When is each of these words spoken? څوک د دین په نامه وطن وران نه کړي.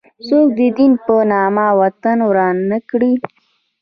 څوک 0.27 0.47
د 0.57 0.59
دین 0.77 0.91
په 1.05 1.15
نامه 1.31 1.67
وطن 1.81 2.17
وران 2.29 2.55
نه 2.71 2.77
کړي. 2.89 3.13